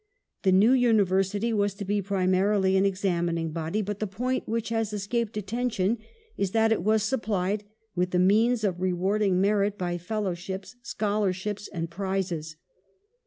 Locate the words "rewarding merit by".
8.81-9.99